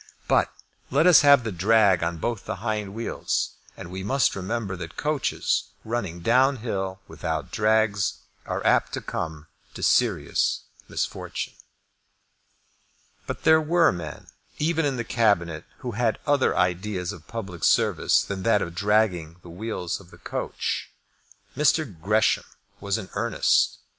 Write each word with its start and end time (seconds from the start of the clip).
But 0.27 0.51
let 0.89 1.05
us 1.05 1.21
have 1.21 1.43
the 1.43 1.51
drag 1.51 2.01
on 2.01 2.17
both 2.17 2.45
the 2.45 2.55
hind 2.55 2.95
wheels. 2.95 3.51
And 3.77 3.91
we 3.91 4.01
must 4.03 4.35
remember 4.35 4.75
that 4.77 4.97
coaches 4.97 5.65
running 5.85 6.21
down 6.21 6.55
hill 6.65 6.99
without 7.07 7.51
drags 7.51 8.15
are 8.47 8.65
apt 8.65 8.93
to 8.93 9.01
come 9.01 9.45
to 9.75 9.83
serious 9.83 10.61
misfortune. 10.87 11.53
But 13.27 13.43
there 13.43 13.61
were 13.61 13.91
men, 13.91 14.25
even 14.57 14.85
in 14.87 14.95
the 14.97 15.03
Cabinet, 15.03 15.65
who 15.81 15.91
had 15.91 16.17
other 16.25 16.57
ideas 16.57 17.11
of 17.13 17.27
public 17.27 17.63
service 17.63 18.23
than 18.23 18.41
that 18.41 18.63
of 18.63 18.73
dragging 18.73 19.35
the 19.43 19.51
wheels 19.51 19.99
of 19.99 20.09
the 20.09 20.17
coach. 20.17 20.89
Mr. 21.55 21.85
Gresham 22.01 22.45
was 22.79 22.97
in 22.97 23.07
earnest. 23.13 23.77